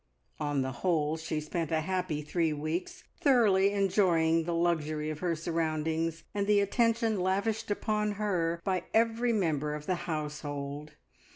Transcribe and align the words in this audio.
On 0.39 0.63
the 0.63 0.71
whole 0.81 1.15
she 1.15 1.39
spent 1.39 1.69
a 1.71 1.81
happy 1.81 2.23
three 2.23 2.51
weeks, 2.53 3.03
thoroughly 3.19 3.71
enjoying 3.71 4.45
the 4.45 4.55
luxury 4.55 5.11
of 5.11 5.19
her 5.19 5.35
surroundings 5.35 6.23
and 6.33 6.47
the 6.47 6.59
attention 6.59 7.19
lavished 7.19 7.69
upon 7.69 8.13
her 8.13 8.59
by 8.63 8.85
every 8.95 9.31
member 9.31 9.75
of 9.75 9.85
the 9.85 9.93
household. 10.09 10.93